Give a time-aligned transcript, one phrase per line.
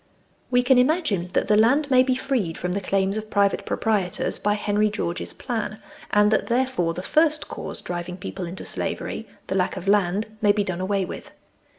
[0.49, 4.39] We can imagine that the land may be freed from the claims of private proprietors,
[4.39, 5.77] by Henry George's plan,
[6.09, 10.53] and that, therefore, the first cause driving people into slavery the lack of land may
[10.53, 11.33] be done away with.